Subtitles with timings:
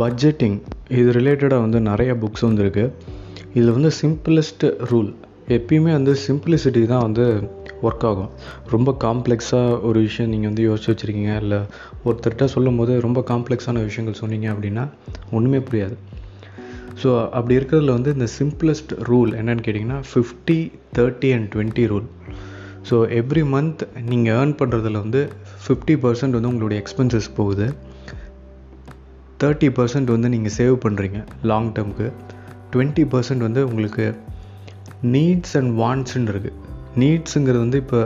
[0.00, 0.56] Budgeting
[0.98, 2.84] இது ரிலேட்டடாக வந்து நிறைய புக்ஸ் வந்துருக்கு.
[3.56, 5.10] இதில் வந்து சிம்பிளஸ்ட் ரூல்
[5.56, 7.24] எப்பயுமே வந்து சிம்பிளிசிட்டி தான் வந்து
[7.86, 8.30] ஒர்க் ஆகும்.
[8.74, 11.60] ரொம்ப காம்ப்ளெக்ஸாக ஒரு விஷயம் நீங்கள் வந்து யோசிச்சு வச்சுருக்கீங்க இல்லை
[12.06, 14.84] ஒருத்தர்கிட்ட சொல்லும் போது ரொம்ப காம்ப்ளெக்ஸான விஷயங்கள் சொன்னீங்க அப்படின்னா
[15.30, 15.96] ஒன்றுமே புரியாது.
[17.02, 20.58] ஸோ அப்படி இருக்கிறதுல வந்து இந்த சிம்பிளஸ்ட் ரூல் என்னென்னு கேட்டிங்கன்னா fifty
[20.98, 22.06] thirty and twenty rule
[22.90, 25.22] so every month நீங்கள் ஏர்ன் பண்ணுறதுல வந்து
[25.66, 27.68] ஃபிஃப்டி பர்சன்ட் வந்து உங்களுடைய எக்ஸ்பென்சஸ் போகுது.
[29.42, 31.20] தேர்ட்டி பர்சன்ட் வந்து நீங்கள் சேவ் பண்ணுறீங்க
[31.50, 32.06] லாங் டேர்முக்கு
[32.72, 34.04] டுவெண்ட்டி பர்சன்ட் வந்து உங்களுக்கு
[35.14, 36.60] நீட்ஸ் அண்ட் வாண்ட்ஸ்ன்னு இருக்குது
[37.02, 38.00] நீட்ஸுங்கிறது வந்து இப்போ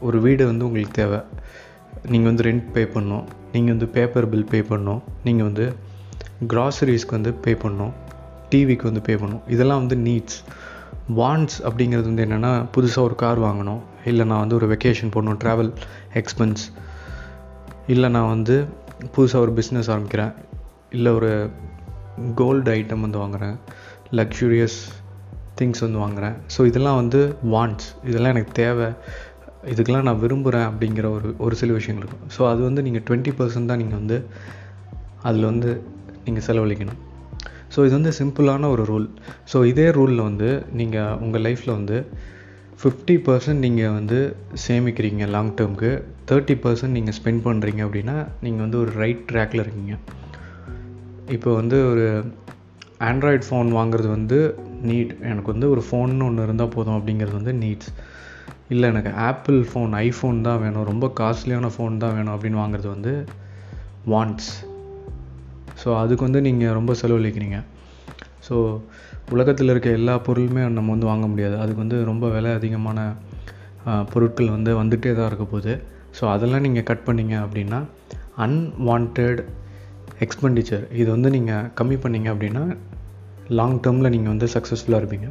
[0.00, 1.18] ஒரு வீடு வந்து உங்களுக்கு தேவை.
[2.12, 3.24] நீங்கள் வந்து ரெண்ட் பே பண்ணணும்.
[3.52, 5.00] நீங்கள் வந்து பேப்பர் பில் பே பண்ணணும்.
[5.26, 5.66] நீங்கள் வந்து
[6.52, 7.92] க்ராசரிஸ்க்கு வந்து பே பண்ணணும்.
[8.50, 9.44] டிவிக்கு வந்து பே பண்ணணும்.
[9.48, 10.38] இதெல்லாம் வந்து நீட்ஸ்
[11.20, 13.80] வாண்ட்ஸ் அப்படிங்கிறது வந்து என்னென்னா புதுசாக ஒரு கார் வாங்கணும்.
[14.10, 15.38] இல்லை நான் வந்து ஒரு வெக்கேஷன் போடணும்.
[15.44, 15.70] ட்ராவல்
[16.20, 16.64] எக்ஸ்பென்ஸ்
[17.86, 18.56] இல்லை நான் வந்து
[19.14, 20.32] புதுசாக ஒரு பிஸ்னஸ் ஆரம்பிக்கிறேன்.
[20.90, 21.30] இல்லை ஒரு
[22.40, 23.56] கோல்டு ஐட்டம் வந்து வாங்குகிறேன்
[24.18, 24.78] லக்ஸுரியஸ்
[25.58, 27.20] திங்ஸ் வந்து வாங்குகிறேன் ஸோ இதெல்லாம் வந்து
[27.54, 28.88] வாண்ட்ஸ் இதெல்லாம் எனக்கு தேவை.
[29.72, 32.30] இதுக்கெல்லாம் நான் விரும்புகிறேன் அப்படிங்கிற ஒரு ஒரு சில விஷயங்கள் இருக்கும்.
[32.36, 34.18] ஸோ அது வந்து நீங்கள் டுவெண்ட்டி பர்சன்ட் தான் நீங்கள் வந்து
[35.22, 35.70] அதில் வந்து
[36.24, 37.00] நீங்கள் செலவழிக்கணும்.
[37.74, 39.06] ஸோ இது வந்து சிம்பிளான ஒரு ரூல்
[39.52, 40.48] ஸோ இதே ரூலில் வந்து
[40.80, 41.96] நீங்கள் உங்கள் லைஃப்பில் வந்து
[42.80, 44.18] ஃபிஃப்டி பர்சன்ட் நீங்கள் வந்து
[44.66, 45.90] சேமிக்கிறீங்க லாங் டேர்முக்கு
[46.30, 49.94] தேர்ட்டி பர்சன்ட் நீங்கள் ஸ்பெண்ட் பண்ணுறீங்க அப்படின்னா நீங்கள் வந்து ஒரு ரைட் ட்ராக்கில் இருக்கீங்க.
[51.36, 52.06] இப்போ வந்து ஒரு
[53.10, 54.38] ஆண்ட்ராய்ட் ஃபோன் வாங்குறது வந்து
[54.88, 57.92] நீட் எனக்கு வந்து ஒரு ஃபோன்னு ஒன்று இருந்தால் போதும் அப்படிங்கிறது வந்து நீட்ஸ்
[58.74, 60.86] இல்லை எனக்கு ஆப்பிள் ஃபோன் ஐஃபோன் தான் வேணும்.
[60.90, 63.12] ரொம்ப காஸ்ட்லியான ஃபோன் தான் வேணும் அப்படின்னு வாங்குறது வந்து
[64.12, 64.52] வாண்ட்ஸ்
[65.82, 67.58] ஸோ அதுக்கு வந்து நீங்கள் ரொம்ப செலவழிக்கிறீங்க.
[68.46, 68.56] ஸோ
[69.34, 71.56] உலகத்தில் இருக்க எல்லா பொருளுமே நம்ம வந்து வாங்க முடியாது.
[71.62, 72.98] அதுக்கு வந்து ரொம்ப விலை அதிகமான
[74.12, 75.74] பொருட்கள் வந்து வந்துகிட்டே தான் இருக்க போகுது.
[76.18, 77.80] ஸோ அதெல்லாம் நீங்கள் கட் பண்ணிங்க அப்படின்னா
[78.46, 79.22] அன்வான்ட்
[80.24, 82.62] எக்ஸ்பெண்டிச்சர் இது வந்து நீங்கள் கம்மி பண்ணிங்க அப்படின்னா
[83.58, 85.28] லாங் டேர்மில் நீங்கள் வந்து சக்ஸஸ்ஃபுல்லாக இருப்பீங்க.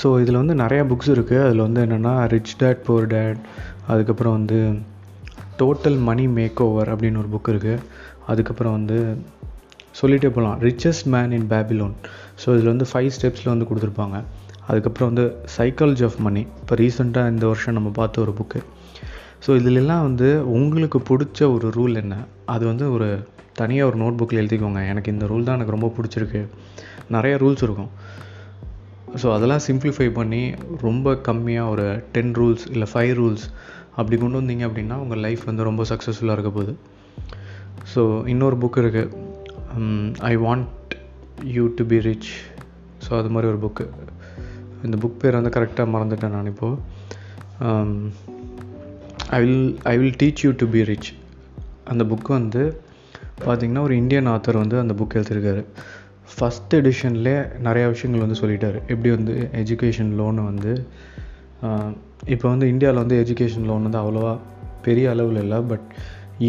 [0.00, 3.40] ஸோ இதில் வந்து நிறையா புக்ஸ் இருக்குது அதில் வந்து என்னென்னா ரிச் டேட் போர் டேட்
[3.92, 4.58] அதுக்கப்புறம் வந்து
[5.60, 7.82] டோட்டல் மணி மேக் ஓவர் அப்படின்னு ஒரு புக் இருக்குது
[8.32, 8.98] அதுக்கப்புறம் வந்து
[9.98, 10.56] சொல்லிகிட்டே போகலாம்.
[10.68, 11.94] Richest man in Babylon
[12.42, 14.16] so இதில் வந்து ஃபைவ் ஸ்டெப்ஸில் வந்து கொடுத்துருப்பாங்க.
[14.68, 18.60] அதுக்கப்புறம் வந்து சைக்காலஜி ஆஃப் மணி இப்போ ரீசெண்டாக இந்த வருஷம் நம்ம பார்த்த ஒரு புக்கு
[19.44, 20.28] ஸோ இதிலெல்லாம் வந்து
[20.58, 22.14] உங்களுக்கு பிடிச்ச ஒரு ரூல் என்ன?
[22.54, 23.08] அது வந்து ஒரு
[23.58, 24.80] தனியாக ஒரு நோட் புக்கில் எழுதிக்கோங்க.
[24.92, 26.40] எனக்கு இந்த ரூல் தான் எனக்கு ரொம்ப பிடிச்சிருக்கு.
[27.16, 27.90] நிறைய ரூல்ஸ் இருக்கும்.
[29.22, 30.40] ஸோ அதெல்லாம் சிம்பிளிஃபை பண்ணி
[30.86, 33.44] ரொம்ப கம்மியாக ஒரு டென் ரூல்ஸ் இல்லை ஃபைவ் ரூல்ஸ்
[33.98, 36.74] அப்படி கொண்டு வந்தீங்க அப்படின்னா உங்கள் லைஃப் வந்து ரொம்ப சக்ஸஸ்ஃபுல்லாக இருக்க போகுது.
[37.92, 39.10] ஸோ இன்னொரு புக் இருக்குது
[40.30, 40.94] I want
[41.44, 42.30] you to be rich
[43.04, 43.86] so அது மாதிரி ஒரு புக்கு
[44.84, 46.78] இந்த புக் பேர் வந்து கரெக்டாக மறந்துட்டேன் நான் இப்போது
[49.30, 51.10] I will I will teach you to be rich
[51.84, 52.82] அந்த புக் வந்து
[53.44, 55.62] பார்த்திங்கன்னா ஒரு இந்தியன் ஆத்தர் வந்து அந்த புக் எழுதியிருக்காரு.
[56.34, 58.76] ஃபஸ்ட் எடிஷன்லேயே நிறையா விஷயங்கள் வந்து சொல்லிட்டார்.
[58.86, 60.72] எப்படி வந்து எஜுகேஷன் லோனு வந்து
[62.26, 64.38] இப்போ வந்து இந்தியாவில் வந்து எஜுகேஷன் லோன் வந்து அவ்வளோவா
[64.82, 65.86] பெரிய அளவில் இல்லை பட்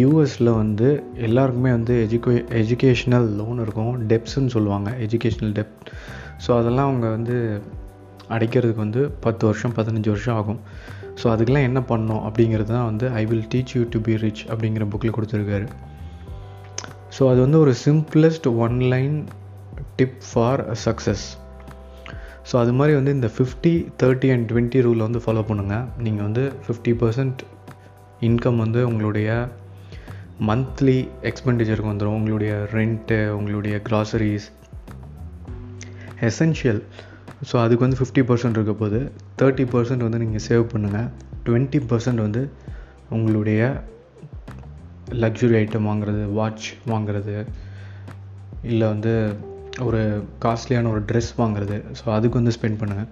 [0.00, 0.88] யூஎஸில் வந்து
[1.26, 3.92] எல்லாருக்குமே வந்து எஜுகே எஜுகேஷ்னல் லோன் இருக்கும்.
[4.10, 5.88] டெப்ஸ்ன்னு சொல்லுவாங்க எஜுகேஷ்னல் டெப்ட்
[6.44, 7.36] ஸோ அதெல்லாம் அவங்க வந்து
[8.36, 10.60] அடைக்கிறதுக்கு வந்து பத்து வருஷம் பதினஞ்சு வருஷம் ஆகும்.
[11.20, 14.86] ஸோ அதுக்கெலாம் என்ன பண்ணோம் அப்படிங்கிறது தான் வந்து I will teach you to be rich அப்படிங்கிற
[14.92, 15.66] புக்கில் கொடுத்துருக்காரு.
[17.16, 19.16] ஸோ அது வந்து ஒரு simplest one line
[19.98, 21.26] tip for success
[22.48, 26.42] so அது மாதிரி வந்து இந்த ஃபிஃப்டி தேர்ட்டி அண்ட் டுவெண்ட்டி ரூலை வந்து ஃபாலோ பண்ணுங்கள் நீங்கள் வந்து
[26.64, 27.42] ஃபிஃப்டி பர்சன்ட்
[28.20, 29.28] இன்கம் வந்து உங்களுடைய
[30.40, 34.48] மந்த்லி எக்ஸ்பெண்டிச்சருக்கு வந்துடும் உங்களுடைய ரெண்ட்டு உங்களுடைய க்ராசரிஸ்
[36.20, 36.82] எசென்ஷியல்
[37.52, 39.12] ஸோ அதுக்கு வந்து ஃபிஃப்டி பர்சன்ட் இருக்க போது
[39.42, 41.08] தேர்ட்டி பர்சன்ட் வந்து நீங்கள் சேவ் பண்ணுங்கள்
[41.44, 42.50] டுவெண்ட்டி பர்சன்ட் வந்து
[43.10, 43.82] உங்களுடைய
[45.10, 47.46] லக்ஸுரி ஐட்டம் வாங்குறது வாட்ச் வாங்குறது
[48.62, 49.34] இல்லை வந்து
[49.80, 51.82] ஒரு காஸ்ட்லியான ஒரு ட்ரெஸ் வாங்குறது.
[51.92, 53.08] ஸோ அதுக்கு வந்து ஸ்பெண்ட் பண்ணுங்கள்